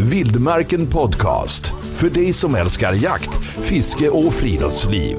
[0.00, 1.66] Vildmarken Podcast.
[1.66, 5.18] För dig som älskar jakt, fiske och friluftsliv.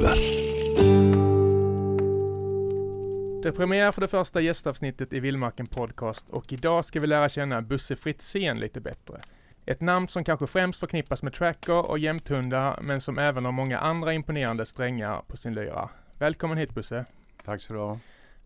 [3.44, 7.30] Det är premiär för det första gästavsnittet i Vildmarken Podcast och idag ska vi lära
[7.30, 9.20] känna Busse Fritzén lite bättre.
[9.66, 13.80] Ett namn som kanske främst förknippas med tracker och jämthundar, men som även har många
[13.80, 15.90] andra imponerande strängar på sin lyra.
[16.18, 17.06] Välkommen hit Busse!
[17.46, 18.00] Tack ska du ha.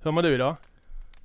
[0.04, 0.56] Hur mår du idag?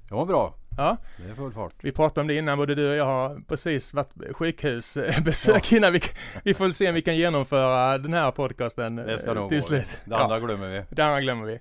[0.08, 0.54] Jag mår bra.
[0.76, 1.74] Ja, Det är full fart.
[1.80, 6.00] vi pratade om det innan, både du och jag har precis varit sjukhusbesök innan vi,
[6.44, 9.62] vi får se om vi kan genomföra den här podcasten Det ska eh, nog till
[9.62, 10.00] slut.
[10.04, 10.82] Det andra glömmer vi.
[10.90, 11.54] Det andra glömmer vi.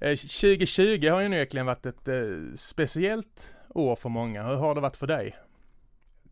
[0.00, 2.14] Eh, 2020 har ju onekligen varit ett eh,
[2.56, 4.42] speciellt år för många.
[4.42, 5.36] Hur har det varit för dig?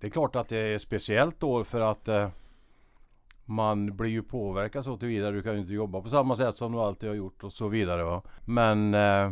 [0.00, 2.28] Det är klart att det är ett speciellt år för att eh,
[3.44, 5.32] man blir ju påverkad så tillvidare.
[5.32, 7.68] Du kan ju inte jobba på samma sätt som du alltid har gjort och så
[7.68, 8.04] vidare.
[8.04, 8.22] Va?
[8.44, 9.30] Men eh,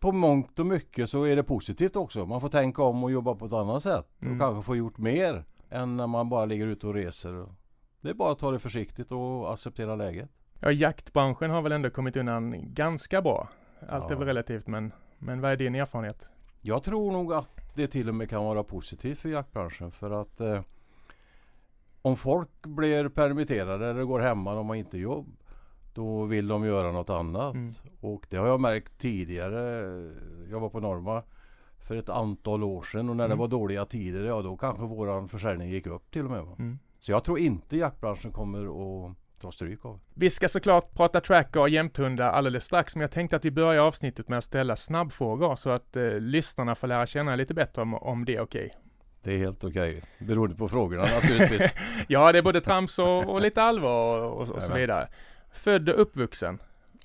[0.00, 2.26] på mångt och mycket så är det positivt också.
[2.26, 4.06] Man får tänka om och jobba på ett annat sätt.
[4.20, 4.34] Mm.
[4.34, 7.46] Och kanske få gjort mer än när man bara ligger ute och reser.
[8.00, 10.30] Det är bara att ta det försiktigt och acceptera läget.
[10.60, 13.48] Ja, jaktbranschen har väl ändå kommit undan ganska bra.
[13.88, 14.18] Allt är Ja.
[14.18, 16.28] väl relativt, men, men vad är din erfarenhet?
[16.60, 20.40] Jag tror nog att det till och med kan vara positivt för jaktbranschen för att
[20.40, 20.60] eh,
[22.02, 25.26] om folk blir permitterade eller går hemma, de har inte jobb,
[25.94, 27.54] då vill de göra något annat.
[27.54, 27.70] Mm.
[28.00, 29.60] Och det har jag märkt tidigare.
[30.50, 31.22] Jag var på Norma
[31.88, 33.36] för ett antal år sedan och när Mm.
[33.36, 36.40] det var dåliga tider, ja då kanske våran försäljning gick upp till och med.
[36.40, 36.78] Mm.
[36.98, 38.60] Så jag tror inte jaktbranschen kommer
[39.06, 40.00] att ta stryk av.
[40.14, 43.82] Vi ska såklart prata tracker och jämthundar alldeles strax, men jag tänkte att vi börjar
[43.82, 47.94] avsnittet med att ställa snabbfrågor så att eh, lyssnarna får lära känna lite bättre om,
[47.94, 48.70] om det är okej.
[49.22, 50.02] Det är helt okej.
[50.18, 51.62] Beroende på frågorna naturligtvis.
[52.08, 55.08] Ja, det är både trams och, och lite allvar och, och, och så vidare.
[55.52, 56.58] Född och uppvuxen,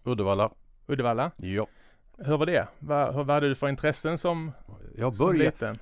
[0.04, 0.52] Uddevalla.
[0.88, 1.32] Uddevalla.
[1.38, 1.68] Ja.
[2.18, 2.68] Hur var det?
[2.80, 4.52] Vad, vad hade du för intressen som,
[4.98, 5.80] Jag som började, liten?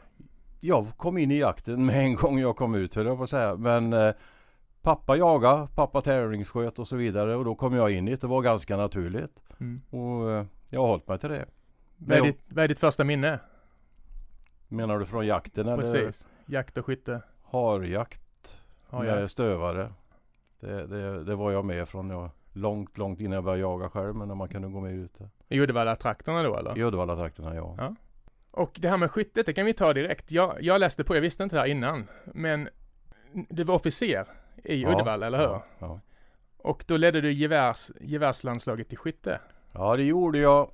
[0.60, 3.30] jag kom in i jakten med en gång jag kom ut höll jag på att
[3.30, 3.56] säga.
[3.56, 4.14] Men eh,
[4.82, 8.22] pappa jagade, pappa tävlingssköt och så vidare och då kom jag in i det.
[8.22, 9.40] Det var ganska naturligt.
[9.60, 9.82] Mm.
[9.90, 11.46] Och eh, jag har hållit mig till det.
[11.98, 13.40] Vad, är ditt, vad är ditt första minne?
[14.68, 16.28] Menar du från jakten eller Precis.
[16.46, 17.22] Jakt och skytte.
[17.52, 19.94] harjakt Har med stövare?
[20.60, 24.16] Det, det, det var jag med från jag, långt, långt innan jag började jaga själv.
[24.16, 25.30] Men när man kunde gå med ute.
[25.48, 26.78] I Uddevalla-trakterna då eller?
[26.78, 27.76] I Uddevallatrakterna ja.
[27.78, 27.96] Ja.
[28.52, 30.32] Och det här med skyttet, det kan vi ta direkt.
[30.32, 32.70] Jag, jag läste på, jag visste inte det här innan, men
[33.34, 34.26] du var officer
[34.64, 35.46] i Ja, Uddevalla, eller hur?
[35.46, 36.00] Ja, ja.
[36.58, 39.40] Och då ledde du gevärs, gevärslandslaget i skytte.
[39.72, 40.72] ja det gjorde jag.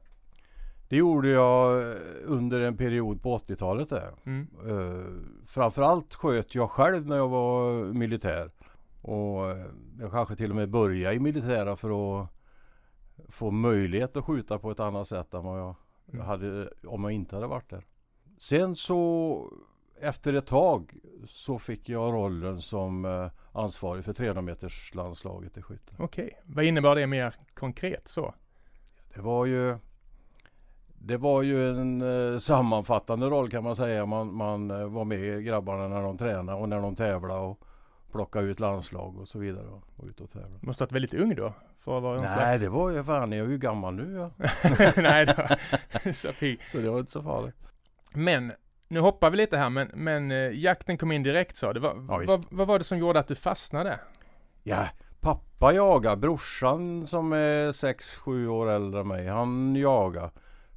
[0.90, 1.96] Det gjorde jag eh,
[2.26, 4.14] under en period på 80-talet där.
[4.26, 4.48] Mm.
[4.66, 5.06] Uh,
[5.48, 8.52] framförallt sköt jag själv när jag var militär.
[9.08, 9.66] Och eh,
[10.00, 12.30] jag kanske till och med började i militära för att
[13.30, 15.76] få möjlighet att skjuta på ett annat sätt än vad jag
[16.14, 16.26] Mm.
[16.26, 17.86] hade om jag inte hade varit där.
[18.38, 19.54] Sen så
[20.02, 20.94] efter ett tag
[21.28, 25.94] så fick jag rollen som eh, ansvarig för 300 meters landslaget i skytte.
[26.00, 28.34] Okej, vad innebar det mer konkret så?
[29.14, 29.78] Det var ju
[31.00, 34.06] det var ju en eh, sammanfattande roll kan man säga.
[34.06, 37.60] Man, man var med grabbarna när de tränade och när de tävlade och
[38.18, 40.60] plockade ut landslag och så vidare och, och ut och tävla.
[40.62, 41.54] Måste ha varit väldigt ung då?
[41.80, 42.62] För att vara Nej slags...
[42.62, 44.32] det var ju fan, jag är ju gammal nu ja.
[44.96, 46.30] Nej, det var så.
[46.64, 47.56] Så det var inte så farligt.
[48.14, 48.54] Men,
[48.88, 51.80] nu hoppar vi lite här, men, men eh, jakten kom in direkt sa du.
[51.80, 52.48] Vad, Ja, visst.
[52.52, 54.00] vad, var det som gjorde att du fastnade?
[54.64, 54.88] Ja,
[55.20, 56.16] pappa jagar.
[56.16, 60.32] Brorsan som är 6-7 år äldre än mig, han jagar.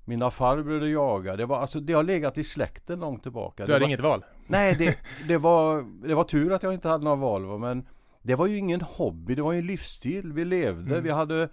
[0.04, 1.36] Mina farbröder jagar.
[1.36, 3.66] Det, var, alltså, det har legat i släkten långt tillbaka.
[3.66, 4.24] Du hade var, inget val?
[4.46, 7.44] Nej, det, det, var, det var tur att jag inte hade några val.
[7.44, 7.86] va, Men
[8.22, 10.32] det var ju ingen hobby, det var ju en livsstil.
[10.32, 11.02] Vi levde, Mm.
[11.02, 11.48] vi hade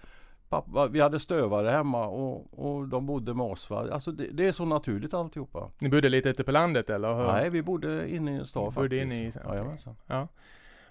[0.49, 3.69] Pappa, vi hade stövare hemma och, och de bodde med oss.
[3.69, 3.87] Va?
[3.91, 5.71] Alltså det, det är så naturligt alltihopa.
[5.79, 7.15] Ni bodde lite ute på landet eller?
[7.15, 7.27] hur?
[7.27, 9.21] Nej, vi bodde inne i en stad bodde faktiskt.
[9.21, 9.47] inne i-.
[9.47, 9.95] Jajamensan.
[10.07, 10.27] Ja.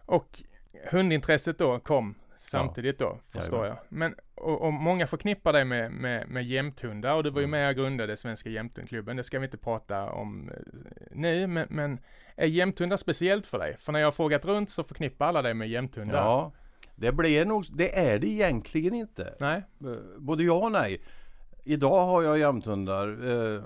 [0.06, 0.43] Och
[0.91, 3.79] hundintresset då kom samtidigt då, förstår Jajamän.
[3.89, 3.99] jag.
[3.99, 7.61] Men, och, och många förknippar dig med, med, med jämthundar och du var ju Mm.
[7.61, 9.17] med och grundade Svenska Jämthundklubben.
[9.17, 10.55] Det ska vi inte prata om eh,
[11.11, 11.99] nu, men, men
[12.37, 13.77] är jämthundar speciellt för dig?
[13.78, 16.19] För när jag har frågat runt så förknippar alla dig med jämthundar.
[16.25, 16.53] Ja,
[16.95, 19.34] det blir nog, det är det egentligen inte.
[19.41, 19.63] Nej?
[19.84, 21.01] Eh, Både ja och nej.
[21.65, 23.09] Idag har jag jämthundar.
[23.57, 23.63] Eh,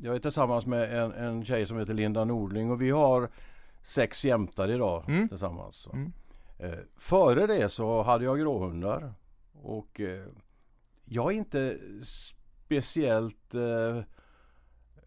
[0.00, 3.28] Jag är tillsammans med en, en tjej som heter Linda Nordling och vi har
[3.82, 5.28] sex jämtar idag Mm.
[5.28, 5.88] tillsammans.
[5.92, 6.12] Mm.
[6.58, 9.14] Eh, Före det så hade jag gråhundar.
[9.52, 10.26] Och eh,
[11.04, 14.02] jag är inte speciellt eh,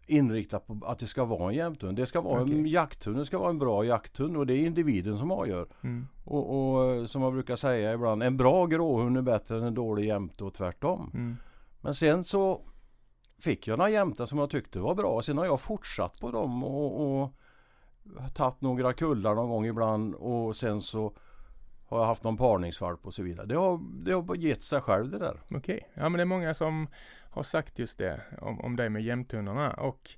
[0.06, 1.96] inriktad på att det ska vara en jämthund.
[1.96, 2.72] Det ska vara en Okej.
[2.72, 3.16] jakthund.
[3.16, 5.66] Det ska vara en bra jakthund och det är individen som avgör.
[5.80, 6.06] Mm.
[6.24, 10.06] Och, och som jag brukar säga ibland, en bra gråhund är bättre än en dålig
[10.06, 11.10] jämte och tvärtom.
[11.14, 11.36] Mm.
[11.80, 12.60] Men sen så
[13.38, 15.22] fick jag några jämtar som jag tyckte var bra.
[15.22, 17.30] Sen har jag fortsatt på dem och, och
[18.34, 21.12] tagit några kullar någon gång ibland och sen så
[21.92, 23.46] har jag haft någon parningsvalp och så vidare.
[23.46, 25.40] Det har, det har gett sig själv det där.
[25.44, 25.80] Okej, okay.
[25.94, 26.88] ja men det är många som
[27.30, 30.10] har sagt just det om, om dig med jämthundarna och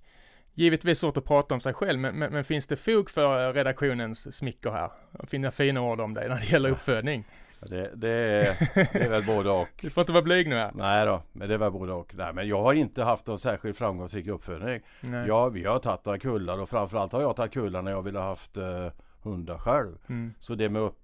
[0.55, 4.37] givetvis svårt att prata om sig själv, men, men, men finns det fog för redaktionens
[4.37, 4.91] smicker här?
[5.27, 7.25] Finna fina ord om dig när det gäller uppfödning?
[7.61, 8.57] Det, det, är,
[8.93, 9.69] det är väl både och.
[9.81, 10.71] Du får inte vara blyg nu här.
[10.75, 12.15] Nej då, men det är väl både och.
[12.15, 14.81] Nej, men jag har inte haft någon särskilt framgångsrik uppfödning.
[15.01, 15.27] Nej.
[15.27, 18.19] Jag, vi har tagit några kullar och framförallt har jag tagit kullar när jag ville
[18.19, 18.89] ha haft eh,
[19.23, 19.99] hundar själv.
[20.09, 20.35] Mm.
[20.39, 20.99] Så det med upp,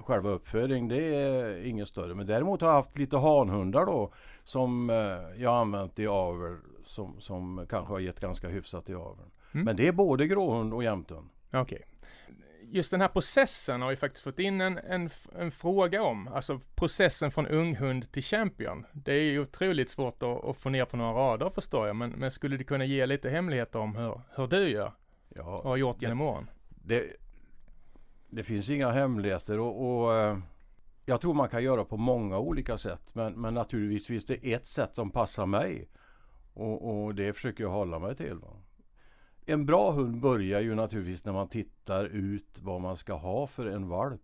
[0.00, 2.14] själva uppfödning det är inget större.
[2.14, 4.12] Men däremot har jag haft lite hanhundar då
[4.42, 9.30] som eh, jag använt i avel som, som kanske har gett ganska hyfsat i aveln.
[9.52, 9.64] Mm.
[9.64, 11.28] Men det är både gråhund och jämthund.
[11.52, 11.62] Okej.
[11.62, 11.82] Okay
[12.74, 16.28] just den här processen har vi faktiskt fått in en, en, en, fråga om.
[16.28, 18.86] Alltså processen från unghund till champion.
[18.92, 21.96] Det är ju otroligt svårt att, att få ner på några rader förstår jag.
[21.96, 24.92] Men, men skulle du kunna ge lite hemligheter om hur, hur du gör?
[25.28, 26.50] Ja, och har gjort genom åren?
[26.68, 27.16] Det,
[28.34, 30.38] det finns inga hemligheter och, och eh,
[31.06, 33.14] jag tror man kan göra på många olika sätt.
[33.14, 35.88] Men, men naturligtvis finns det ett sätt som passar mig.
[36.54, 38.34] Och, och det försöker jag hålla mig till.
[38.34, 38.48] Va?
[39.46, 43.66] en bra hund börjar ju naturligtvis när man tittar ut vad man ska ha för
[43.66, 44.20] en valp.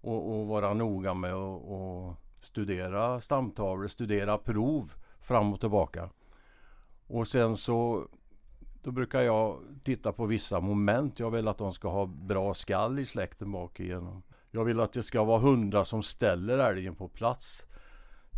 [0.00, 6.10] Och, och vara noga med att studera stamtavlor, studera prov fram och tillbaka.
[7.06, 8.08] Och sen så
[8.82, 11.18] då brukar jag titta på vissa moment.
[11.18, 14.22] Jag vill att de ska ha bra skall i släkten bak igenom.
[14.50, 17.66] Jag vill att det ska vara hundar som ställer älgen på plats.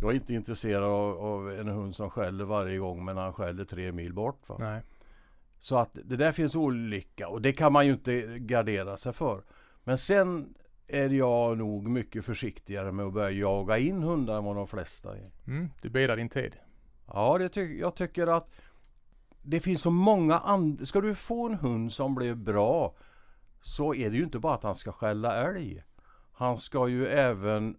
[0.01, 3.65] Jag är inte intresserad av, av en hund som skäller varje gång men han skäller
[3.65, 4.41] tre mil bort.
[5.59, 9.43] Så att det där finns olika och det kan man ju inte gardera sig för.
[9.83, 10.55] Men sen
[10.87, 15.17] är jag nog mycket försiktigare med att börja jaga in hundar än vad de flesta
[15.17, 15.31] är.
[15.47, 16.55] Mm, du bidrar din tid.
[17.07, 18.49] Ja, det ty jag tycker att
[19.45, 20.85] det finns så många andra.
[20.85, 22.93] Ska du få en hund som blir bra
[23.61, 25.83] så är det ju inte bara att han ska skälla älg.
[26.33, 27.77] Han ska ju även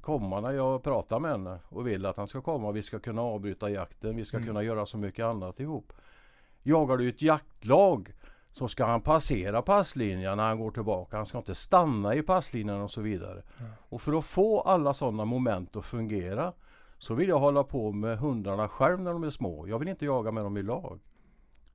[0.00, 2.72] komma när jag pratar med henne och vill att han ska komma.
[2.72, 4.16] Vi ska kunna avbryta jakten.
[4.16, 4.46] Vi ska mm.
[4.46, 5.92] kunna göra så mycket annat ihop.
[6.62, 8.14] Jagar du ett jaktlag
[8.50, 11.16] så ska han passera passlinjen när han går tillbaka.
[11.16, 13.42] Han ska inte stanna i passlinjen och så vidare.
[13.58, 13.72] Mm.
[13.88, 16.52] Och för att få alla sådana moment att fungera
[16.98, 19.68] så vill jag hålla på med hundarna själv när de är små.
[19.68, 21.00] Jag vill inte jaga med dem i lag.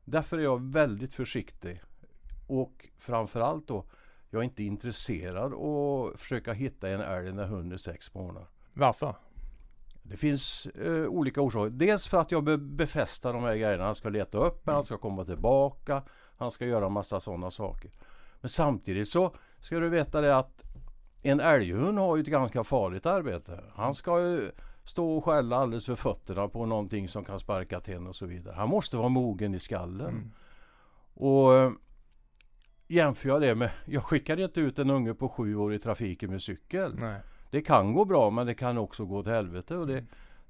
[0.06, 1.81] Därför är jag väldigt försiktig.
[2.48, 3.86] Och framförallt då,
[4.30, 8.48] jag är inte intresserad att försöka hitta en älg när hunden är sex månader.
[8.74, 9.16] Varför?
[10.04, 11.78] Det finns eh, olika orsaker.
[11.78, 13.84] Dels för att jag be befästa de här grejerna.
[13.84, 14.76] Han ska leta upp mm.
[14.76, 16.04] han ska komma tillbaka.
[16.38, 17.92] Han ska göra massa sådana saker.
[18.42, 20.64] Men samtidigt så ska du veta det att
[21.22, 23.64] en älghund har ju ett ganska farligt arbete.
[23.76, 24.52] Han ska ju
[24.83, 28.56] stå och skälla alldeles för fötterna på någonting som kan sparka till och så vidare.
[28.56, 30.09] Han måste vara mogen i skallen.
[30.09, 30.31] Mm.
[31.13, 31.71] Och eh,
[32.88, 36.31] jämför jag det med, jag skickar inte ut en unge på sju år i trafiken
[36.31, 36.95] med cykel.
[36.95, 37.19] Nej.
[37.51, 40.07] Det kan gå bra men det kan också gå till helvete och det, mm.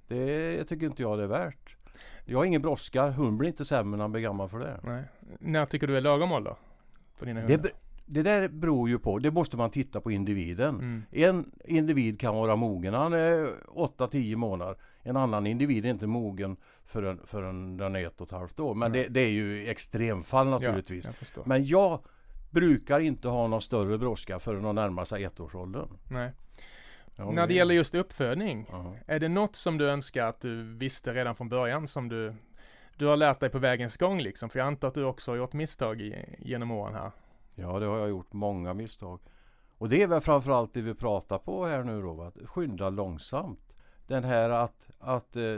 [0.07, 1.75] det tycker inte jag det är värt.
[2.25, 4.79] Jag har ingen brådska, hund blir inte sämre när han blir gammal för det.
[4.83, 5.03] Nej.
[5.39, 6.55] När tycker du är lagom ålder?
[7.15, 7.71] För dina det,
[8.05, 10.75] det där beror ju på, det måste man titta på individen.
[10.75, 11.03] Mm.
[11.11, 14.75] En individ kan vara mogen, han är 8-10 månader.
[15.01, 18.75] En annan individ är inte mogen förrän, förrän den är ett och ett halvt år.
[18.75, 21.05] Men det, det, är ju extremfall naturligtvis.
[21.05, 21.99] Ja, jag Men jag
[22.49, 25.87] brukar inte ha någon större brådska förrän de närmar sig ettårsåldern.
[26.11, 26.31] Nej.
[27.15, 28.95] Ja, När det gäller just uppfödning, Aha.
[29.07, 32.35] är det något som du önskar att du visste redan från början som du,
[32.97, 34.49] du har lärt dig på vägens gång liksom?
[34.49, 37.11] För jag antar att du också har gjort misstag i, genom åren här.
[37.55, 39.19] Ja, det har jag gjort många misstag.
[39.77, 43.73] Och det är väl framförallt det vi pratar på här nu då, att skynda långsamt.
[44.07, 45.57] Den här att, att eh,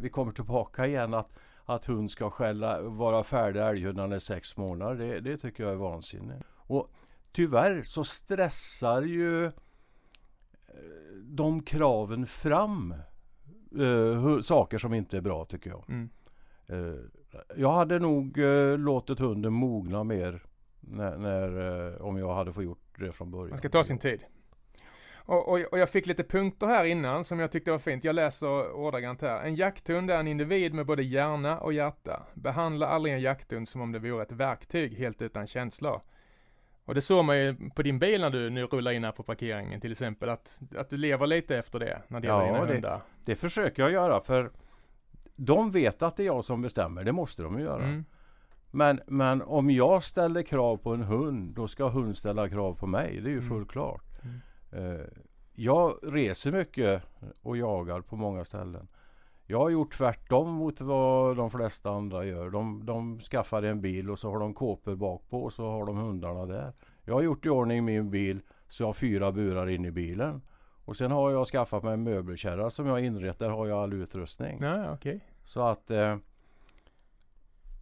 [0.00, 4.18] vi kommer tillbaka igen att, att hund ska skälla, vara färdig älghund när den är
[4.18, 4.96] sex månader.
[4.96, 6.42] Det, det tycker jag är vansinne.
[6.56, 6.90] Och
[7.32, 9.50] tyvärr så stressar ju
[11.22, 12.94] de kraven fram
[13.78, 15.84] uh, saker som inte är bra tycker jag.
[15.88, 16.10] Mm.
[16.70, 17.00] Uh,
[17.56, 20.42] jag hade nog uh, låtit hunden mogna mer
[20.80, 23.50] när, när om jag hade fått gjort det från början.
[23.50, 24.24] Man ska ta sin tid.
[25.30, 28.04] Och, och, och, jag fick lite punkter här innan som jag tyckte var fint.
[28.04, 29.42] Jag läser ordagrant här.
[29.42, 32.22] En jakthund är en individ med både hjärna och hjärta.
[32.34, 36.00] Behandla aldrig en jakthund som om det vore ett verktyg helt utan känslor.
[36.84, 39.22] Och det såg man ju på din bil när du nu rullar in här på
[39.22, 42.74] parkeringen till exempel, att, att du lever lite efter det när det gäller ja, dina
[42.74, 43.00] hundar.
[43.24, 44.50] Det försöker jag göra för
[45.36, 47.84] de vet att det är jag som bestämmer, det måste de ju göra.
[47.84, 48.04] Mm.
[48.70, 52.86] Men, men om jag ställer krav på en hund, då ska hund ställa krav på
[52.86, 53.20] mig.
[53.20, 53.48] Det är ju mm.
[53.48, 54.04] fullt klart.
[54.22, 54.84] Mm.
[54.84, 55.06] Uh,
[55.54, 57.02] jag reser mycket
[57.42, 58.88] och jagar på många ställen.
[59.46, 62.50] Jag har gjort tvärtom mot vad de flesta andra gör.
[62.50, 65.86] De, de skaffar en bil och så har de kåpor bak på och så har
[65.86, 66.72] de hundarna där.
[67.04, 70.42] Jag har gjort i ordning min bil så jag har fyra burar in i bilen.
[70.84, 73.38] Och sen har jag skaffat mig en möbelkärra som jag inrett.
[73.38, 74.58] Där har jag all utrustning.
[74.62, 75.20] Ja, okej.
[75.44, 76.16] Så att eh,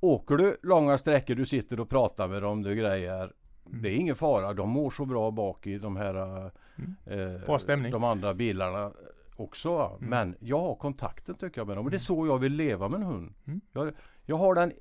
[0.00, 3.33] Åker du långa sträckor, du sitter och pratar med dem, du grejer.
[3.67, 3.83] Mm.
[3.83, 4.55] Det är ingen fara.
[4.55, 6.95] De mår så bra bak i de här Mm.
[7.07, 8.93] eh, de andra bilarna
[9.37, 9.97] också.
[9.99, 10.11] Mm.
[10.11, 11.85] Men jag har kontakten tycker jag med dem.
[11.85, 13.35] Och det är så jag vill leva med en hund.
[13.47, 13.61] Mm.
[13.73, 13.93] Jag,
[14.25, 14.73] jag har den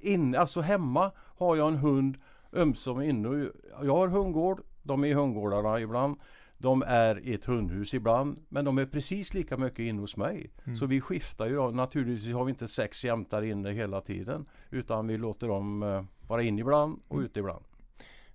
[0.00, 2.18] inne, alltså hemma har jag en hund
[2.52, 3.48] ömsom inne.
[3.82, 4.60] Jag har hundgård.
[4.82, 6.16] De är i hundgårdarna ibland.
[6.60, 8.44] De är i ett hundhus ibland.
[8.48, 10.50] Men de är precis lika mycket inne hos mig.
[10.64, 10.76] Mm.
[10.76, 11.70] Så vi skiftar ju då.
[11.70, 14.46] Naturligtvis har vi inte sex jämtar inne hela tiden.
[14.70, 17.24] Utan vi låter dem eh, vara inne ibland och Mm.
[17.26, 17.64] ute ibland.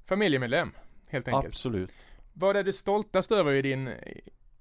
[0.05, 0.71] Familjemedlem,
[1.09, 1.45] helt enkelt.
[1.45, 1.91] Absolut.
[2.33, 3.93] Vad är du stoltast över i din eh,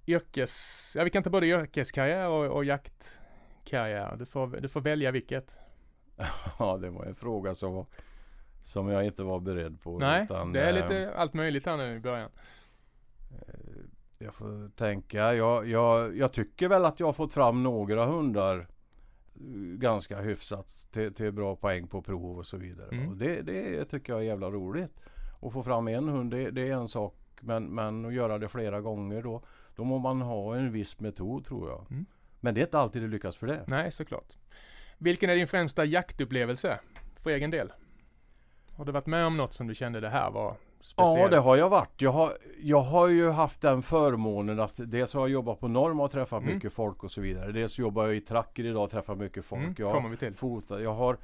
[0.07, 0.92] yrkes...
[0.99, 4.16] Ja, vi kan ta både yrkeskarriär och, och jaktkarriär.
[4.19, 5.57] Du får, du får välja vilket.
[6.59, 7.87] Ja, det var en fråga som,
[8.62, 9.99] som jag inte var beredd på.
[9.99, 12.31] Nej, utan, det är eh, lite allt möjligt här nu i början.
[13.33, 13.55] Eh,
[14.19, 15.35] Jag får tänka.
[15.35, 19.43] Jag, jag, jag tycker väl att jag har fått fram några hundar eh,
[19.79, 22.89] ganska hyfsat till, till bra poäng på prov och så vidare.
[22.93, 23.09] Mm.
[23.09, 25.01] Och det, det tycker jag är jävla roligt.
[25.43, 27.19] Att få fram en hund det, det är en sak.
[27.41, 29.43] Men, men att göra det flera gånger då,
[29.77, 31.87] då må man ha en viss metod tror jag.
[31.91, 32.07] Mm.
[32.41, 33.65] Men det är inte alltid det lyckas för det.
[33.67, 34.37] Nej, såklart.
[34.99, 36.81] Vilken är din främsta jaktupplevelse
[37.21, 37.73] för egen del?
[38.77, 41.19] Har du varit med om något som du kände det här var speciellt?
[41.19, 42.03] Ja det har jag varit.
[42.03, 42.31] Jag har,
[42.62, 46.43] jag har ju haft den förmånen att dels har jag jobbat på Norma och träffat
[46.43, 46.55] Mm.
[46.55, 47.53] mycket folk och så vidare.
[47.53, 49.62] Dels jobbar jag i Tracker idag och träffar mycket folk.
[49.62, 50.35] Mm, jag kommer vi till.
[50.35, 51.17] fotat, jag har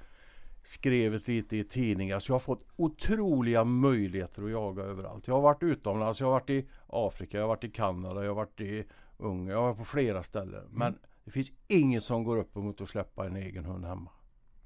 [0.63, 5.27] skrivit lite i tidningar så jag har fått otroliga möjligheter att jaga överallt.
[5.27, 8.31] Jag har varit utomlands, jag har varit i Afrika, jag har varit i Kanada, jag
[8.31, 8.85] har varit i
[9.19, 10.61] Ungern, jag har varit på flera ställen.
[10.67, 10.71] Mm.
[10.79, 14.11] Men det finns inget som går upp emot att släppa en egen hund hemma.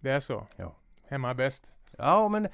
[0.00, 0.46] Det är så?
[0.56, 0.76] Ja.
[1.08, 1.70] Hemma är bäst?
[1.98, 2.50] Ja men eh,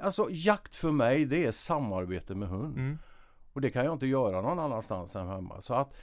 [0.00, 2.76] alltså jakt för mig det är samarbete med hund.
[2.78, 2.98] Mm.
[3.52, 5.60] Och det kan jag inte göra någon annanstans än hemma.
[5.60, 5.94] Så att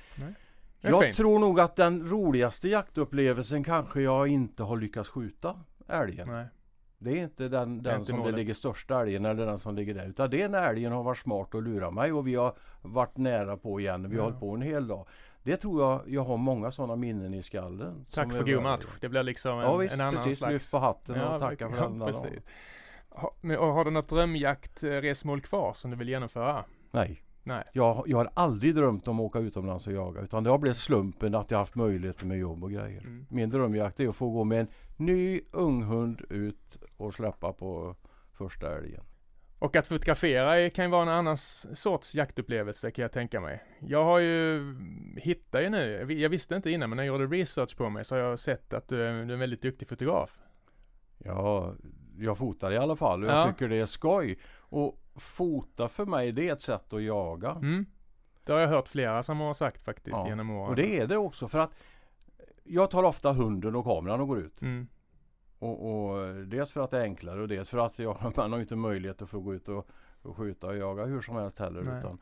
[0.81, 1.15] jag fint.
[1.17, 5.55] tror nog att den roligaste jaktupplevelsen kanske jag inte har lyckats skjuta
[5.87, 6.27] älgen.
[6.27, 6.45] Nej.
[6.99, 8.33] Det är inte den, Det är den inte som målet.
[8.33, 10.05] det ligger största älgen eller den som ligger där.
[10.05, 13.17] Utan det är när älgen har varit smart och lurat mig och vi har varit
[13.17, 14.09] nära på igen.
[14.09, 14.23] Vi har Ja.
[14.23, 15.07] hållit på en hel dag.
[15.47, 18.05] Det tror jag, jag har många sådana minnen i skallen.
[18.13, 18.85] Tack för god match.
[19.01, 19.09] det.
[19.09, 20.37] Blir liksom en, Ja visst, en annan precis.
[20.37, 20.53] slags...
[20.53, 21.99] Lyft på hatten och tacka för den.
[21.99, 22.23] Ja, dagen.
[22.23, 22.43] precis.
[23.09, 26.63] Ha, men, har du något drömjaktresmål kvar som du vill genomföra?
[26.91, 27.23] Nej.
[27.43, 27.63] Nej.
[27.73, 30.21] Jag, jag har aldrig drömt om att åka utomlands och jaga.
[30.21, 33.01] Utan det har blivit slumpen att jag haft möjligheter med jobb och grejer.
[33.01, 33.25] Mm.
[33.29, 37.95] Min drömjakt är att få gå med en ny unghund ut och släppa på
[38.33, 39.03] första älgen.
[39.59, 43.63] Och att fotografera kan ju vara en annan sorts jaktupplevelse kan jag tänka mig.
[43.79, 44.61] Jag har ju
[45.17, 47.89] hittat ju nu, jag vi- jag visste inte innan men när jag gjorde research på
[47.89, 50.31] mig så har jag sett att du är, du är en väldigt duktig fotograf.
[51.17, 51.73] Ja,
[52.17, 53.35] jag fotar i alla fall och Ja.
[53.39, 54.39] jag tycker det är skoj.
[54.59, 57.51] Och fota för mig det är ett sätt att jaga.
[57.51, 57.85] Mm.
[58.45, 60.69] Det har jag hört flera som har sagt faktiskt Ja, genom åren.
[60.69, 61.71] Och det är det också för att
[62.63, 64.61] jag tar ofta hunden och kameran och går ut.
[64.61, 64.87] Mm.
[65.59, 68.59] Och, och dels för att det är enklare och dels för att jag, man har
[68.59, 69.87] inte möjlighet att få gå ut och,
[70.21, 71.81] och skjuta och jaga hur som helst heller.
[71.81, 71.97] Nej.
[71.99, 72.17] Utan,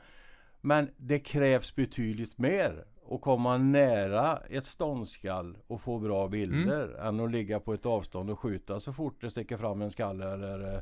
[0.61, 7.07] men det krävs betydligt mer att komma nära ett ståndskall och få bra bilder Mm.
[7.07, 10.33] än att ligga på ett avstånd och skjuta så fort det sticker fram en skalle
[10.33, 10.79] eller eh,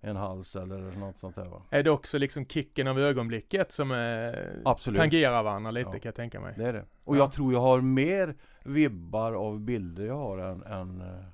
[0.00, 1.62] en hals eller något sånt där va.
[1.70, 4.98] Är det också liksom kicken av ögonblicket som eh, Absolut.
[5.00, 5.92] tangerar varandra lite Ja.
[5.92, 6.54] kan jag tänka mig?
[6.56, 6.84] Det är det.
[7.04, 7.20] Och Ja.
[7.20, 11.24] jag tror jag har mer vibbar av bilder jag har än, än eh,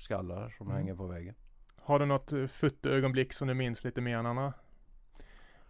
[0.00, 0.76] skallar som Mm.
[0.78, 1.34] hänger på väggen.
[1.76, 4.52] Har du något eh, fotoögonblick som du minns lite mer än andra?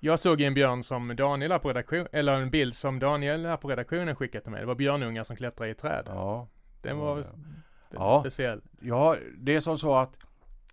[0.02, 4.16] Jag såg en björn som Daniel på redaktion, eller en bild som Daniel på redaktionen
[4.16, 4.60] skickade till mig.
[4.60, 6.04] Det var björnungar som klättrade i träd.
[6.06, 6.48] Ja.
[6.82, 7.24] Den var ja.
[7.24, 8.20] den Ja.
[8.20, 8.60] speciell.
[8.80, 10.16] Ja, det är som så att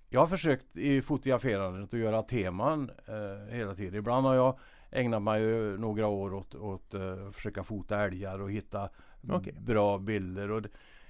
[0.09, 3.95] jag har försökt i fotograferandet att göra teman eh, hela tiden.
[3.99, 4.59] Ibland har jag
[4.91, 8.89] ägnat mig ju några år åt, eh, att försöka fota älgar och hitta
[9.29, 9.55] Okej.
[9.59, 10.51] bra bilder.
[10.51, 10.69] Och det,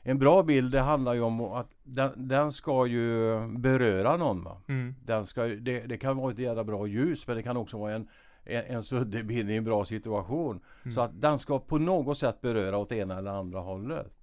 [0.10, 4.44] en bra bild det handlar ju om att den, den ska ju beröra någon.
[4.44, 4.62] Va?
[4.68, 4.96] Mm.
[5.06, 7.96] Den ska, det, det kan vara ett jävla bra ljus men det kan också vara
[7.96, 8.08] en,
[8.44, 10.60] en, en suddig bild i en bra situation.
[10.84, 10.96] Mm.
[10.96, 14.14] Så att den ska på något sätt beröra åt ena eller andra hållet.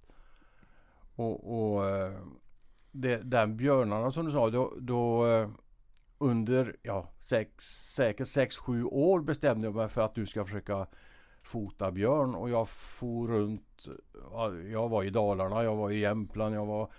[1.15, 2.13] Och, och eh,
[2.91, 5.49] det, den björnarna som du sa, då, då eh,
[6.17, 7.63] under ja, sex,
[7.95, 10.87] säkert 6-7 år bestämde jag mig för att du ska försöka
[11.45, 13.87] fota björn och jag for runt.
[14.31, 16.89] ja, Jag var i Dalarna, jag var i Jämtland, jag var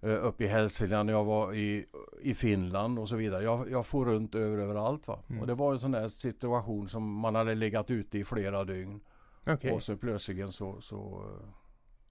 [0.00, 1.86] eh, uppe i Hälsingland, jag var i,
[2.20, 3.44] i Finland och så vidare.
[3.44, 5.08] Jag, jag for runt över, överallt.
[5.08, 5.18] Va?
[5.28, 5.40] Mm.
[5.40, 9.00] Och det var en sån där situation som man hade legat ute i flera dygn.
[9.46, 9.72] Okej.
[9.72, 11.48] Och så plötsligen så, så eh,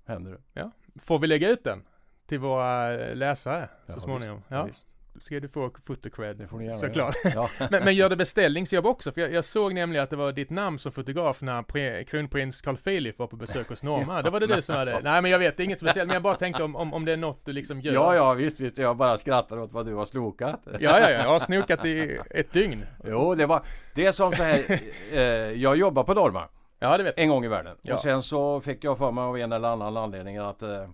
[0.06, 0.72] händer det.
[0.96, 1.84] Får vi lägga ut den
[2.26, 4.38] till våra läsare så Ja, småningom?
[4.38, 4.94] Visst, Ja, visst.
[5.20, 6.48] Ska du få fotocred.
[6.76, 7.16] Såklart.
[7.36, 7.50] Ja.
[7.72, 9.12] Men, men gör det beställningsjobb också?
[9.12, 12.62] För jag, jag såg nämligen att det var ditt namn som fotograf när pre, kronprins
[12.62, 14.22] Carl Philip var på besök hos Norma.
[14.30, 15.00] Det var det du som hade...
[15.00, 16.08] Nej men jag vet, det är inget speciellt.
[16.08, 17.94] Men jag bara tänkte om, om, om det är något du liksom gör.
[17.94, 18.78] ja, ja, visst, visst.
[18.78, 20.60] Jag bara skrattar åt vad du har slokat.
[20.66, 21.10] Ja, ja, ja.
[21.10, 22.86] Jag har snokat i ett dygn.
[23.04, 23.62] Jo, det var...
[23.96, 24.80] Det är som så här.
[25.12, 25.22] Eh,
[25.62, 26.48] jag jobbar på Norma
[26.80, 27.24] Ja, det vet jag.
[27.24, 27.78] en gång i världen.
[27.82, 27.94] Ja.
[27.94, 30.90] Och sen så fick jag för mig av en eller annan anledning att eh,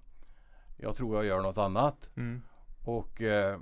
[0.78, 2.10] jag tror jag gör något annat.
[2.18, 2.42] Mm.
[2.86, 3.58] Och eh,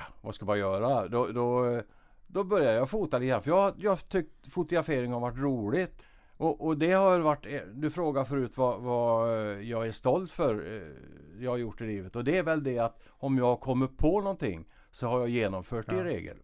[0.00, 1.08] ja, vad ska man göra?
[1.08, 1.80] Då, då,
[2.26, 3.42] då började jag fota lite grann.
[3.42, 6.02] För jag jag tyckt fotografering har varit roligt.
[6.36, 10.32] Och, och det har varit, eh, du frågade förut vad, vad eh, jag är stolt
[10.32, 12.16] för eh, jag har gjort i livet.
[12.16, 15.86] Och det är väl det att om jag kommer på någonting så har jag genomfört
[15.86, 16.00] det Ja.
[16.00, 16.36] i regel.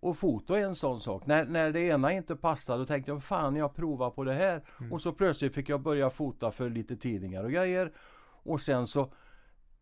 [0.00, 1.26] Och foto är en sån sak.
[1.26, 4.62] När, när det ena inte passade då tänkte jag fan jag provar på det här.
[4.80, 4.92] Mm.
[4.92, 7.92] Och så plötsligt fick jag börja fota för lite tidningar och grejer.
[8.42, 9.12] Och sen så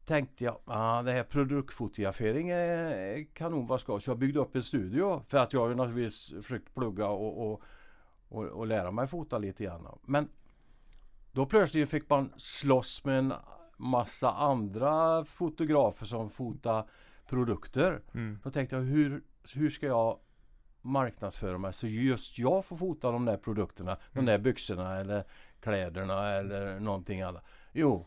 [0.04, 4.00] tänkte jag, ah, det här produktfotografering är kanon vad ska.
[4.00, 7.62] Så jag byggde upp en studio för att jag ju naturligtvis försökt plugga och, och,
[8.28, 9.98] och, och lära mig fota lite grann.
[10.02, 10.28] Men
[11.32, 13.34] då plötsligt fick man slåss med en
[13.76, 16.84] massa andra fotografer som fotar
[17.26, 18.00] produkter.
[18.14, 18.38] Mm.
[18.44, 19.22] Då tänkte jag hur,
[19.54, 20.18] hur ska jag
[20.80, 24.26] marknadsföra mig så just jag får fota de där produkterna, de Mm.
[24.26, 25.24] där byxorna eller
[25.60, 27.44] kläderna eller någonting annat.
[27.72, 28.06] Jo,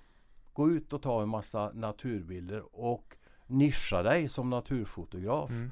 [0.56, 5.50] gå ut och ta en massa naturbilder och nischa dig som naturfotograf.
[5.50, 5.72] Mm.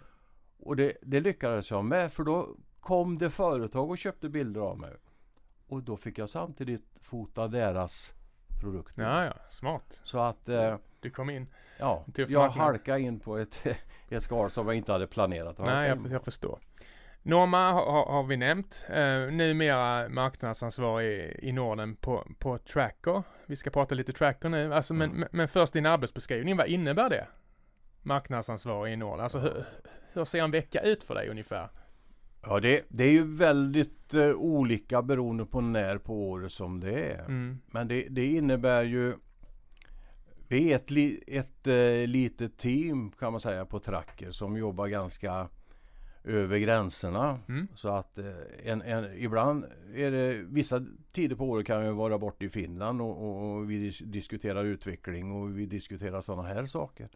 [0.58, 4.80] Och det, det lyckades jag med för då kom det företag och köpte bilder av
[4.80, 4.94] mig.
[5.68, 8.16] Och då fick jag samtidigt fota deras
[8.62, 9.04] produkter.
[9.04, 9.34] Ja, ja.
[9.50, 10.02] Smart.
[10.04, 11.48] Så att eh, Du kom in.
[11.80, 12.52] ja, jag marknad.
[12.66, 13.66] halkade in på ett,
[14.10, 16.60] ett skal som jag inte hade planerat att Nej, jag, jag förstår.
[17.22, 18.86] Norma har, har- vi nämnt.
[18.90, 18.96] Uh,
[19.32, 23.24] numera marknadsansvarig i Norden på, på Tracker.
[23.46, 24.74] Vi ska prata lite Tracker nu.
[24.74, 25.28] Alltså, men, Mm.
[25.32, 26.58] men, först din arbetsbeskrivning.
[26.58, 27.28] Vad innebär det?
[28.02, 29.24] Marknadsansvarig i Norden.
[29.24, 29.66] Alltså hur,
[30.14, 31.70] hur ser en vecka ut för dig ungefär?
[32.42, 37.04] Ja, det, det är ju väldigt eh, olika beroende på när på året som det
[37.12, 37.20] är.
[37.20, 37.60] Mm.
[37.68, 39.16] Men det, det innebär ju
[40.48, 44.88] Vi är ett, li, ett eh, litet team kan man säga på Tracker som jobbar
[44.88, 45.50] ganska
[46.24, 47.40] över gränserna.
[47.48, 47.68] Mm.
[47.76, 48.26] Så att eh,
[48.64, 53.02] en, en, ibland är det vissa tider på året kan vi vara borta i Finland
[53.02, 57.10] och, och, vi dis, diskuterar utveckling och vi diskuterar sådana här saker.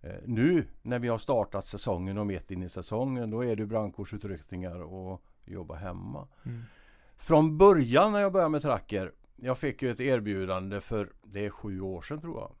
[0.00, 3.66] Eh, nu när vi har startat säsongen och mitt in i säsongen då är det
[3.66, 6.28] brandkårsutryckningar och jobba hemma.
[6.44, 6.62] Mm.
[7.16, 11.50] Från början när jag började med tracker Jag fick ju ett erbjudande för Det är
[11.50, 12.52] sju år sedan tror jag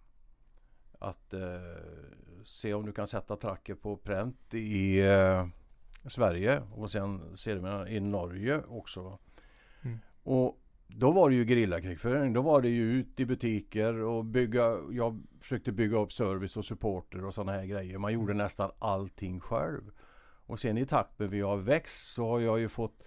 [0.98, 1.40] Att eh,
[2.44, 5.46] se om du kan sätta tracker på pränt i eh,
[6.06, 9.18] Sverige och sen sedermera i Norge också.
[9.82, 9.98] Mm.
[10.22, 12.32] Och då var det ju gerillakrigföring.
[12.32, 14.78] Då var det ju ut i butiker och bygga.
[14.90, 17.98] Jag försökte bygga upp service och supporter och sådana här grejer.
[17.98, 19.90] Man gjorde nästan allting själv.
[20.46, 23.02] Och sen i takt med vi har växt så har jag ju fått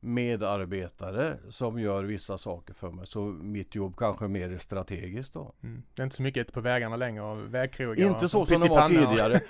[0.00, 3.06] medarbetare som gör vissa saker för mig.
[3.06, 5.52] Så mitt jobb kanske är mer strategiskt då.
[5.62, 5.82] Mm.
[5.94, 8.06] Det är inte så mycket ute på vägarna längre och vägkrogar.
[8.06, 9.40] Inte så som det var tidigare.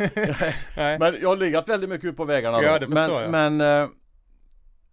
[0.98, 2.86] Men jag har legat väldigt mycket ut på vägarna Ja, då.
[2.96, 3.30] jag.
[3.30, 3.88] men, men eh,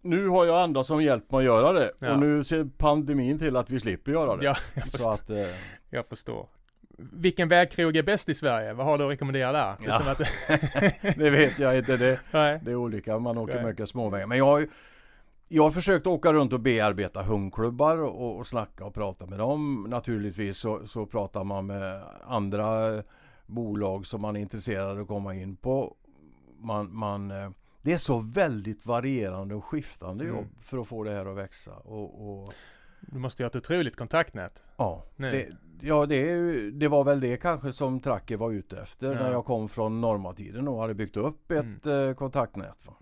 [0.02, 1.92] nu har jag andra som hjälpt mig att göra det.
[1.98, 2.12] Ja.
[2.12, 4.44] Och nu ser pandemin till att vi slipper göra det.
[4.44, 5.12] Ja, jag så förstår.
[5.12, 5.54] att, eh,
[5.90, 6.48] Jag förstår.
[6.98, 8.72] Vilken vägkrog är bäst i Sverige?
[8.72, 9.74] Vad har du att rekommendera där?
[9.78, 9.98] Det är Ja.
[9.98, 11.96] som att, det vet jag inte.
[11.96, 12.20] Det,
[12.62, 13.18] det är olika.
[13.18, 13.64] Man åker Nej.
[13.64, 14.26] mycket småvägar.
[14.26, 14.68] Men jag har ju
[15.48, 19.86] jag har försökt åka runt och bearbeta hundklubbar och, och snacka och prata med dem.
[19.88, 23.02] Naturligtvis så, så pratar man med andra
[23.46, 25.96] bolag som man är intresserad av att komma in på.
[26.58, 27.50] Man, man, eh,
[27.82, 30.36] det är så väldigt varierande och skiftande Mm.
[30.36, 31.72] jobb för att få det här att växa.
[31.74, 32.52] Och, och
[33.00, 34.62] Du måste ju ha ett otroligt kontaktnät.
[34.76, 35.48] ja, det,
[35.80, 39.18] ja det, det var väl det kanske som Tracker var ute efter Ja.
[39.22, 42.86] när jag kom från normatiden och hade byggt upp ett eh, kontaktnät.
[42.86, 42.94] Va?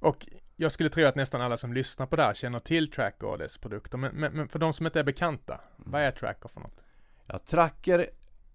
[0.00, 0.26] Och
[0.60, 3.38] jag skulle tro att nästan alla som lyssnar på det här känner till Tracker och
[3.38, 3.98] dess produkter.
[3.98, 6.80] Men, men, men för de som inte är bekanta, vad är Tracker för något?
[7.26, 8.06] Ja, Tracker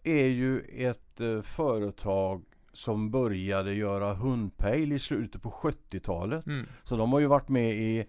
[0.04, 6.46] är ju ett eh, företag som började göra hundpejl i slutet på 70-talet.
[6.46, 6.66] Mm.
[6.84, 8.06] Så de har ju varit med i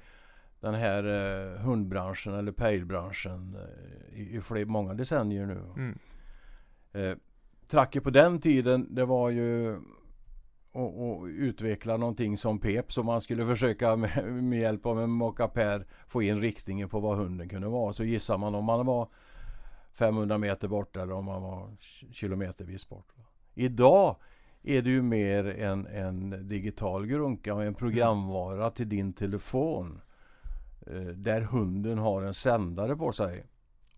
[0.60, 5.62] den här eh, hundbranschen eller pejlbranschen eh, i, i fler, många decennier nu.
[5.76, 5.98] Mm.
[6.92, 7.16] Eh,
[7.68, 9.80] Tracker på den tiden det var ju
[10.76, 15.10] och, och, utveckla någonting som pep så man skulle försöka med, med hjälp av en
[15.10, 17.92] mockapär få in riktningen på vad hunden kunde vara.
[17.92, 19.08] Så gissar man om man var
[19.92, 21.76] 500 meter bort eller om man var
[22.12, 23.12] kilometervis bort.
[23.54, 24.16] Idag
[24.62, 30.00] är det ju mer en, en digital grunka och en programvara till din telefon.
[30.86, 33.44] Eh, där hunden har en sändare på sig.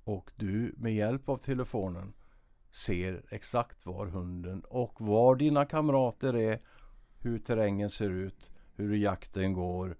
[0.04, 2.12] och du med hjälp av telefonen
[2.78, 6.58] ser exakt var hunden och var dina kamrater är,
[7.20, 9.96] hur terrängen ser ut, hur jakten går.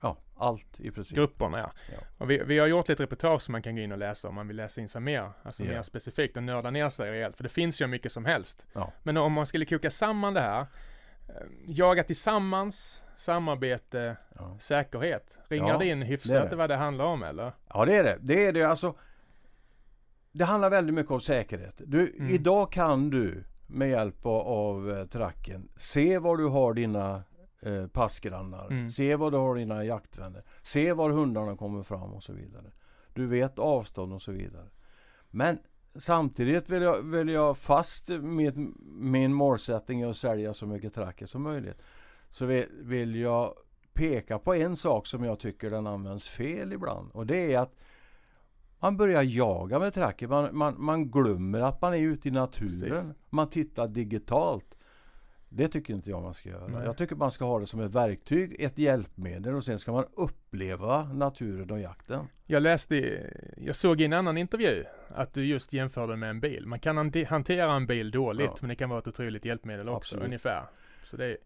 [0.00, 1.16] Ja, allt i princip.
[1.16, 1.72] Grupperna ja.
[1.92, 1.98] Ja.
[2.18, 4.34] Och vi, vi har gjort lite reportage som man kan gå in och läsa om
[4.34, 5.70] man vill läsa in sig mer, alltså Ja.
[5.70, 7.36] mer specifikt och nörda ner sig rejält.
[7.36, 8.66] För det finns ju mycket som helst.
[8.72, 8.92] Ja.
[9.02, 11.34] Men om man skulle koka samman det här, eh,
[11.66, 14.56] jaga tillsammans, samarbete, Ja.
[14.60, 15.38] säkerhet.
[15.48, 16.56] Ringar Ja, det in det hyfsat det.
[16.56, 17.52] vad det handlar om eller?
[17.68, 18.18] Ja det är det.
[18.20, 18.94] Det är det alltså.
[20.38, 21.74] Det handlar väldigt mycket om säkerhet.
[21.86, 22.34] Du, Mm.
[22.34, 27.22] Idag kan du med hjälp av, eh, tracken se var du har dina
[27.60, 28.66] eh, passgrannar.
[28.70, 28.90] Mm.
[28.90, 30.42] Se var du har dina jaktvänner.
[30.62, 32.72] Se var hundarna kommer fram och så vidare.
[33.14, 34.66] Du vet avstånd och så vidare.
[35.30, 35.58] Men
[35.94, 41.42] samtidigt vill jag, vill jag fast med min målsättning att sälja så mycket tracker som
[41.42, 41.82] möjligt.
[42.30, 43.54] Så vill, vill jag
[43.92, 47.10] peka på en sak som jag tycker den används fel ibland.
[47.12, 47.74] Och det är att
[48.80, 50.26] man börjar jaga med tracker.
[50.28, 52.90] Man, man, man glömmer att man är ute i naturen.
[52.90, 53.12] Precis.
[53.30, 54.74] Man tittar digitalt.
[55.50, 56.66] Det tycker inte jag man ska göra.
[56.66, 56.82] Nej.
[56.84, 60.04] Jag tycker man ska ha det som ett verktyg, ett hjälpmedel och sen ska man
[60.16, 62.26] uppleva naturen och jakten.
[62.46, 62.96] Jag läste,
[63.56, 66.66] jag såg i en annan intervju att du just jämförde med en bil.
[66.66, 68.56] Man kan hante- hantera en bil dåligt, Ja.
[68.60, 70.24] men det kan vara ett otroligt hjälpmedel också, Absolut.
[70.24, 70.62] ungefär.
[71.04, 71.36] Så det är,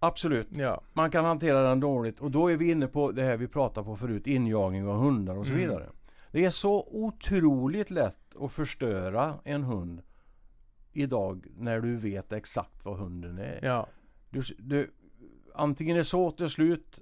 [0.00, 0.46] Absolut.
[0.50, 3.48] ja, Man kan hantera den dåligt och då är vi inne på det här vi
[3.48, 5.62] pratade på förut, injagning av hundar och så Mm.
[6.32, 10.02] Det är så otroligt lätt att förstöra en hund
[10.92, 13.60] idag när du vet exakt vad hunden är.
[13.64, 13.86] ja,
[14.30, 14.90] Du, du,
[15.54, 17.00] antingen är såtet slut,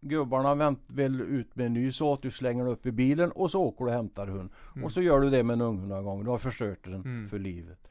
[0.00, 3.50] gubbarna vänt, vill ut med en ny såt, du slänger den upp i bilen och
[3.50, 4.50] så åker du och hämtar hund.
[4.74, 4.84] Mm.
[4.84, 7.28] Och så gör du det med en unghund några gånger, du har förstört den Mm.
[7.28, 7.88] för livet.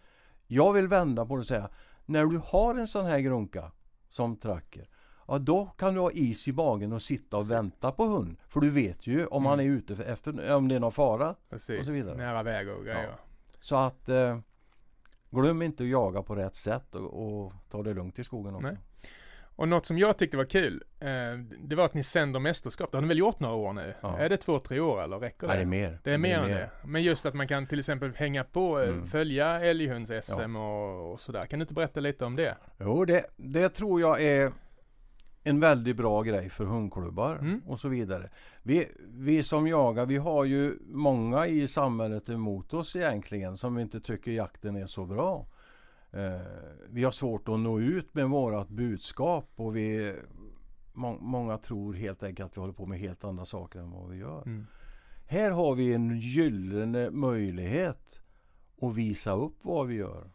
[0.48, 1.70] Jag vill vända på det och säga,
[2.06, 3.72] när du har en sån här grunka
[4.10, 4.90] som tracker,
[5.28, 8.38] ja då kan du ha is i magen och sitta och vänta på hund.
[8.48, 9.50] För du vet ju om Mm.
[9.50, 11.36] han är ute efter, om det är någon fara.
[11.50, 11.80] precis.
[11.80, 12.18] Och så vidare.
[12.18, 13.16] Nära väg och grejer.
[13.60, 14.38] Så att eh,
[15.30, 18.68] glöm inte att jaga på rätt sätt och, och ta det lugnt i skogen också.
[18.68, 18.78] Nej.
[19.60, 21.08] Och något som jag tyckte var kul, eh,
[21.63, 22.92] det var att ni sänder mästerskap.
[22.92, 23.94] Det har ni väl gjort några år nu?
[24.02, 24.18] Ja.
[24.18, 25.54] Är det två, tre år eller räcker det?
[25.54, 26.00] Nej, det är mer.
[26.04, 26.70] Det är mer än det.
[26.86, 29.08] Men just att man kan till exempel hänga på, eh, Mm.
[29.08, 31.42] följa älghunds-SM och, och sådär.
[31.42, 32.56] Kan du inte berätta lite om det?
[32.80, 34.52] Jo, det, det tror jag är
[35.49, 37.62] en väldigt bra grej för hundklubbar Mm.
[37.67, 38.29] och så vidare.
[38.63, 43.99] Vi, vi som jagar, vi har ju många i samhället emot oss egentligen som inte
[43.99, 45.45] tycker jakten är så bra.
[46.12, 46.41] Eh,
[46.89, 50.15] vi har svårt att nå ut med vårat budskap och vi
[50.93, 54.10] må, Många tror helt enkelt att vi håller på med helt andra saker än vad
[54.10, 54.41] vi gör.
[54.45, 54.65] Mm.
[55.25, 58.21] Här har vi en gyllene möjlighet
[58.81, 60.29] att visa upp vad vi gör.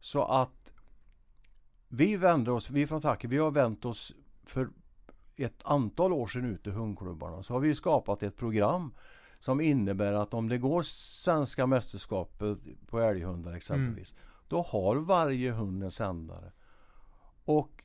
[0.00, 0.57] Så att
[1.88, 4.68] vi vänder oss, vi från Tacker, vi har vänt oss för
[5.36, 7.42] ett antal år sedan ut till hundklubbarna.
[7.42, 8.94] Så har vi skapat ett program
[9.38, 14.14] som innebär att om det går svenska mästerskapet på älghundar exempelvis.
[14.48, 16.52] Då har varje hund en sändare.
[17.44, 17.84] Och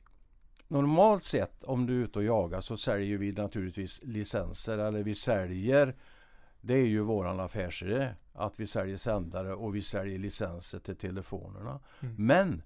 [0.68, 5.14] normalt sett om du är ute och jagar så säljer vi naturligtvis licenser eller vi
[5.14, 5.94] säljer
[6.60, 11.80] det är ju våran affärsidé att vi säljer sändare och vi säljer licenser till telefonerna.
[12.00, 12.14] Mm.
[12.18, 12.62] Men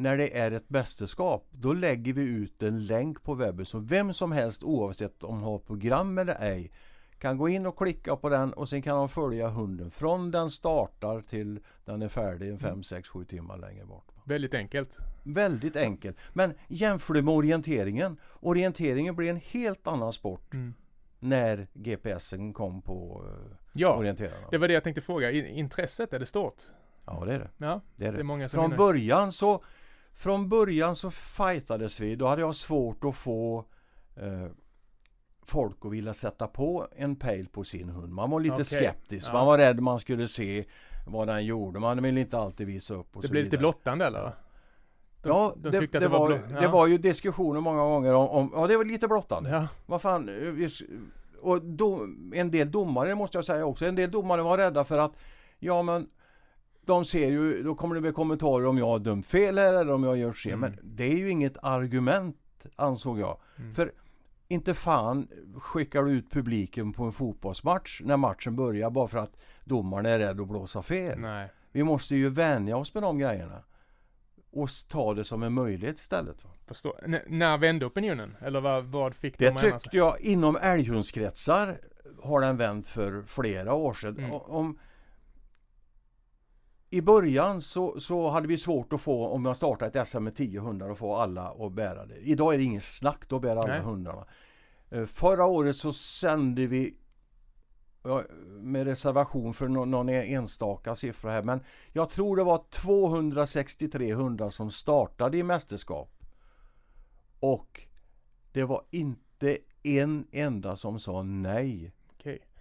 [0.00, 4.12] när det är ett mästerskap då lägger vi ut en länk på webben så vem
[4.12, 6.70] som helst oavsett om de har program eller ej
[7.18, 10.50] kan gå in och klicka på den och sen kan de följa hunden från den
[10.50, 14.06] startar till den är färdig en 5, 6, 7 timmar längre bort.
[14.24, 14.96] Väldigt enkelt.
[15.22, 16.16] Väldigt enkelt.
[16.32, 18.16] Men jämför det med orienteringen.
[18.40, 20.74] Orienteringen blir en helt annan sport Mm.
[21.18, 24.46] när GPSen kom på uh, Ja, orienterarna.
[24.50, 25.30] det var det jag tänkte fråga.
[25.30, 26.56] Intresset, är det stort?
[27.06, 27.50] Ja det är det.
[27.58, 28.22] Ja, det, är det det.
[28.22, 28.76] är många som Från vinner.
[28.78, 29.64] början så
[30.20, 32.16] Från början så fightades vi.
[32.16, 33.64] Då hade jag svårt att få
[34.16, 34.46] eh,
[35.42, 38.12] folk att vilja sätta på en pejl på sin hund.
[38.12, 39.28] Man var lite Okej, skeptisk.
[39.28, 39.32] ja.
[39.32, 40.64] Man var rädd man skulle se
[41.06, 41.80] vad den gjorde.
[41.80, 43.58] Man ville inte alltid visa upp Det blev lite vidare.
[43.60, 44.20] blottande eller?
[44.22, 44.32] De,
[45.28, 46.70] Ja, de det, det, det, var, blott- det ja.
[46.70, 49.50] var ju diskussioner många gånger om, om ja det var lite blottande.
[49.50, 50.66] Ja, Vad fan, eh,
[51.40, 54.98] och do, en del domare måste jag säga också, en del domare var rädda för
[54.98, 55.12] att
[55.58, 56.08] ja men
[56.90, 59.92] de ser ju, då kommer det bli kommentarer om jag har dömt fel här eller
[59.92, 60.52] om jag gör fel.
[60.52, 60.60] Mm.
[60.70, 62.36] Men det är ju inget argument
[62.76, 63.38] ansåg jag.
[63.58, 63.74] Mm.
[63.74, 63.92] För
[64.48, 69.36] inte fan skickar du ut publiken på en fotbollsmatch när matchen börjar bara för att
[69.64, 71.18] domaren är rädd att blåsa fel.
[71.18, 71.48] nej.
[71.72, 73.62] Vi måste ju vänja oss med de grejerna.
[74.52, 76.44] Och ta det som en möjlighet istället.
[76.44, 76.50] va.
[76.66, 77.00] Förstår.
[77.04, 78.36] N- när vände opinionen?
[78.40, 79.72] Eller vad, vad fick Det de sig?
[79.72, 81.76] tyckte jag inom älghundskretsar
[82.22, 84.18] har den vänt för flera år sedan.
[84.18, 84.32] Mm.
[84.32, 84.78] Om,
[86.90, 90.36] I början så, så hade vi svårt att få, om jag startar ett SM med
[90.36, 92.16] 10 hundar, att få alla att bära det.
[92.16, 93.80] Idag är det inget snack, då bär alla Nej.
[93.80, 94.26] hundarna.
[94.90, 96.96] Eh, Förra året så sände vi
[98.60, 101.60] med reservation för någon, någon enstaka siffra här, men
[101.92, 106.10] jag tror det var 263 hundar som startade i mästerskap.
[107.40, 107.82] Och
[108.52, 111.92] det var inte en enda som sa nej.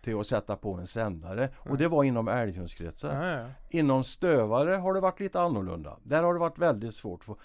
[0.01, 1.49] Till att sätta på en sändare.
[1.57, 3.25] Och det var inom älghundskretsar.
[3.27, 3.47] Ja, ja.
[3.69, 5.97] Inom stövare har det varit lite annorlunda.
[6.03, 7.23] Där har det varit väldigt svårt.
[7.23, 7.37] få.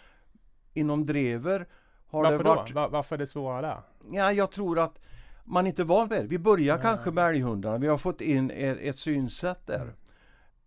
[0.72, 1.66] Inom drever
[2.10, 2.54] har Varför det då?
[2.54, 2.70] varit...
[2.74, 3.80] Va- varför är det svårare där?
[4.12, 4.98] Ja, jag tror att
[5.44, 6.26] man inte är van vid det.
[6.26, 6.82] Vi börjar Ja.
[6.82, 7.78] kanske med älghundarna.
[7.78, 9.80] Vi har fått in ett, ett synsätt där.
[9.82, 9.94] Mm.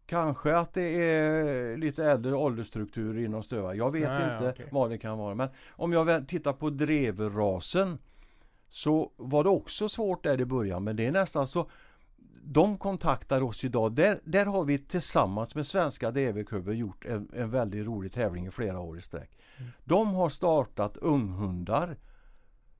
[0.05, 3.75] Kanske att det är lite äldre åldersstruktur inom stövare.
[3.77, 4.67] Jag vet inte okej.
[4.71, 5.35] vad det kan vara.
[5.35, 7.97] Men om jag tittar på dreverrasen
[8.69, 10.83] så var det också svårt där i början.
[10.83, 11.69] Men det är nästan så
[12.43, 13.95] de kontaktar oss idag.
[13.95, 18.51] Där, där har vi tillsammans med Svenska DV-klubben gjort en, en väldigt rolig tävling i
[18.51, 19.37] flera år i sträck.
[19.57, 19.71] Mm.
[19.83, 21.97] De har startat unghundar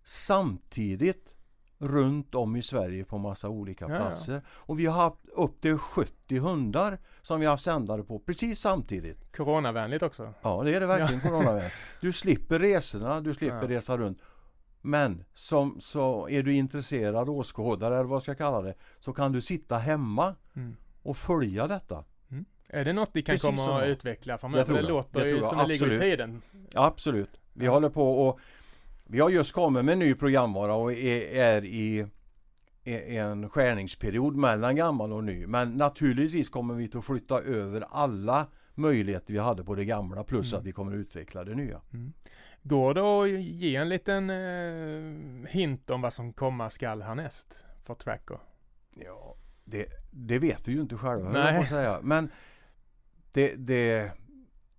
[0.04, 1.34] samtidigt
[1.80, 4.00] runt om i Sverige på massa olika Ja, ja.
[4.00, 4.42] platser.
[4.50, 8.60] Och vi har haft upp till 70 hundar som vi har haft sändare på precis
[8.60, 9.32] samtidigt.
[9.36, 10.34] Coronavänligt också.
[10.42, 11.76] Ja, det är det verkligen coronavänligt.
[12.02, 13.78] Du slipper resorna, du slipper Ja.
[13.78, 14.22] resa runt.
[14.88, 19.32] Men som, så är du intresserad åskådare eller vad jag ska kalla det så kan
[19.32, 20.76] du sitta hemma Mm.
[21.04, 22.04] och följa detta.
[22.70, 23.90] Är det något ni kan Precis komma att jag.
[23.90, 24.66] utveckla framöver?
[24.66, 24.90] Det Det jag.
[24.90, 25.46] låter Det ju jag.
[25.50, 26.42] som det ligger i tiden.
[26.76, 27.30] Absolut.
[27.54, 27.72] Vi Ja.
[27.72, 28.40] håller på och
[29.08, 32.06] vi har just kommit med en ny programvara och är, är i
[32.84, 35.48] en skärningsperiod mellan gammal och ny.
[35.48, 40.54] Men naturligtvis kommer vi att flytta över alla möjligheter vi hade på det gamla plus
[40.54, 40.60] Mm.
[40.60, 41.82] att vi kommer att utveckla det nya.
[42.68, 47.94] Går det att ge en liten eh, hint om vad som komma skall härnäst för
[47.96, 48.38] Tracker?
[48.96, 51.56] Ja, det, det vet vi ju inte själva, Nej.
[51.56, 52.00] jag säga.
[52.02, 52.30] Men
[53.32, 54.12] det, det,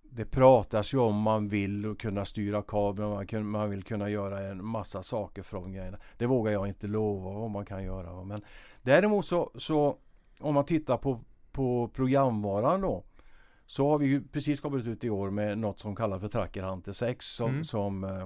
[0.03, 4.39] det pratas ju om man vill kunna styra kabeln, man, kun- man vill kunna göra
[4.39, 5.97] en massa saker från grejerna.
[6.17, 8.23] Det vågar jag inte lova vad man kan göra.
[8.23, 8.41] Men
[8.81, 9.97] däremot så, så
[10.39, 11.19] om man tittar på,
[11.51, 13.03] på programvaran då
[13.69, 16.61] så har vi ju precis kommit ut i år med något som kallas för Tracker
[16.63, 17.63] Hunter 6 som, Mm.
[17.63, 18.25] som eh,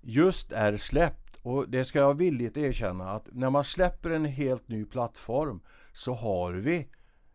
[0.00, 1.36] just är släppt.
[1.42, 5.60] Och det ska jag villigt erkänna att när man släpper en helt ny plattform
[5.92, 6.88] så har vi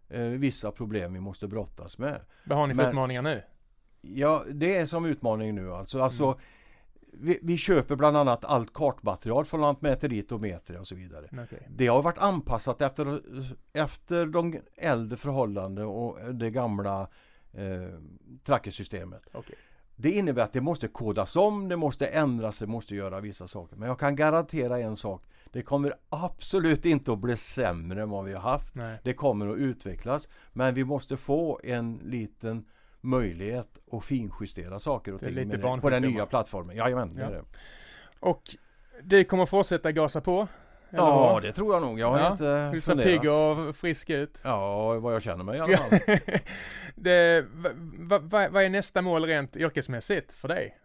[0.09, 2.21] eh, vissa problem vi måste brottas med.
[2.45, 3.43] Vad har ni för Men- utmaningar nu?
[4.01, 5.99] Ja, det är som utmaning nu alltså.
[5.99, 6.37] alltså Mm.
[7.19, 11.29] Vi, vi köper bland annat allt kartmaterial från Lantmäteriet och Metria och så vidare.
[11.43, 11.67] Okej.
[11.69, 13.21] Det har varit anpassat efter,
[13.73, 17.01] efter de äldre förhållanden och det gamla
[17.53, 17.99] eh,
[18.43, 19.21] trackersystemet.
[19.31, 19.55] Okej.
[19.95, 23.75] Det innebär att det måste kodas om, det måste ändras, det måste göra vissa saker.
[23.75, 25.23] Men jag kan garantera en sak.
[25.51, 28.75] Det kommer absolut inte att bli sämre än vad vi har haft.
[28.75, 28.99] Nej.
[29.03, 30.29] Det kommer att utvecklas.
[30.53, 32.65] Men vi måste få en liten
[33.05, 36.75] möjlighet att finjustera saker och Det ting det, på den nya plattformen.
[36.75, 37.27] Jajamän, det Ja.
[37.27, 37.43] är det.
[38.19, 38.41] Och
[39.03, 40.47] det kommer fortsätta gasa på?
[40.89, 41.43] Ja, vad?
[41.43, 41.99] det tror jag nog.
[41.99, 44.41] Jag har Ja, inte Du ser pigg och frisk ut.
[44.43, 45.99] Ja, vad jag känner mig i alla fall.
[46.95, 50.77] det, va, va, va, vad är nästa mål rent yrkesmässigt för dig?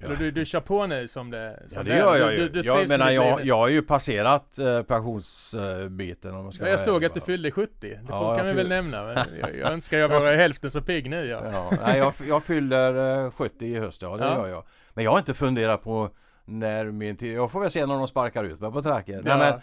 [0.00, 0.08] Ja.
[0.18, 2.38] Du, du kör på nu som det som Ja det gör jag ju.
[2.48, 6.70] du- du jag menar jag, jag har ju passerat eh, pensionsbiten om man ska Ja,
[6.70, 7.70] jag såg att du fyllde 70.
[7.80, 9.04] Det Ja, kan vi väl fyll- nämna.
[9.04, 11.40] Men Jag, jag önskar jag vore hälften så pigg nu ja.
[11.52, 14.34] Ja, nej, jag, jag fyller eh, 70 i höst, ja det Ja.
[14.36, 14.64] gör jag.
[14.94, 16.10] Men jag har inte funderat på
[16.44, 17.36] när min tid...
[17.36, 19.22] Jag får väl se när de sparkar ut mig på tracker.
[19.26, 19.36] Ja.
[19.36, 19.60] Nej, men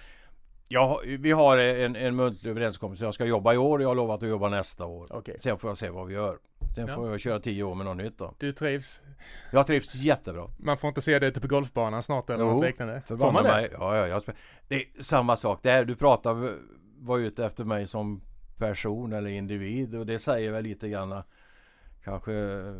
[0.67, 3.05] jag, vi har en, en muntlig överenskommelse.
[3.05, 5.07] Jag ska jobba i år och jag har lovat att jobba nästa år.
[5.09, 5.35] Okej.
[5.39, 6.37] Sen får jag se vad vi gör.
[6.75, 6.95] Sen Ja.
[6.95, 8.33] får jag köra 10 år med något nytt då.
[8.37, 9.01] Du trivs.
[9.51, 10.47] Jag trivs jättebra.
[10.57, 13.01] Man får inte se dig ute på golfbanan snart eller Jo, något liknande?
[13.01, 13.49] Får man det?
[13.51, 13.69] mig.
[13.71, 14.21] Ja, ja, jag
[14.67, 15.85] det är samma sak där.
[15.85, 16.53] Du pratar
[16.99, 18.21] var ute efter mig som
[18.57, 21.21] person eller individ och det säger väl lite grann
[22.03, 22.73] kanske eh,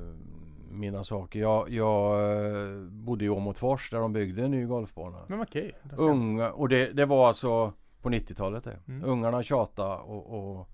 [0.71, 1.39] mina saker.
[1.39, 5.17] Jag, jag eh, bodde i Åmotfors där de byggde en ny golfbana.
[5.27, 5.75] Men okej.
[5.89, 8.79] ser- Unga, och det, det var alltså på 90-talet det.
[8.87, 9.05] Mm.
[9.05, 10.69] Ungarna tjatade och, och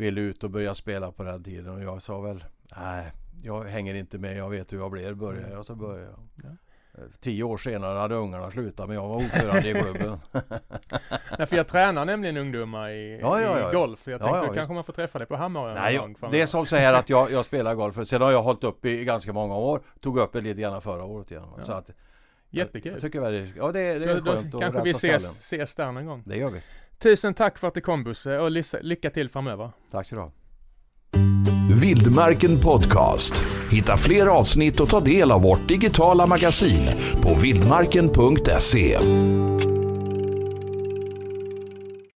[0.00, 2.44] ville ut och börja spela på den tiden och jag sa väl
[2.76, 5.14] nej, jag hänger inte med, jag vet hur jag blir.
[5.14, 6.18] Börjar jag så börjar jag.
[6.44, 6.48] Ja.
[6.94, 10.18] Eh, Tio år senare hade ungarna slutat men jag var ordförande i klubben.
[11.38, 13.72] Nej, för jag tränar nämligen ungdomar i, Ja, ja, i ja.
[13.72, 14.00] golf.
[14.04, 14.54] Jag Ja, tänkte ja, då visst.
[14.54, 17.08] kanske man får träffa dig på Hammarön Nej, jag, det är som så här att
[17.08, 18.06] jag, jag spelar golf.
[18.06, 19.80] Sen har jag hållit upp i ganska många år.
[20.00, 21.44] Tog upp det lite grann förra året igen.
[21.56, 21.62] Ja.
[21.62, 21.90] Så att,
[22.50, 22.92] Jättekul.
[22.92, 25.74] Jag tycker väl, ja det, det är då, då skönt att kanske vi ses, ses
[25.74, 26.22] där någon gång.
[26.26, 26.62] Det gör vi.
[27.02, 28.50] Tusen tack för att du kom Bosse och
[28.82, 29.70] lycka till framöver.
[29.90, 30.32] Tack så du ha.
[31.80, 33.44] Vildmarken Podcast.
[33.70, 36.90] Hitta fler avsnitt och ta del av vårt digitala magasin
[37.22, 38.98] på vildmarken.se.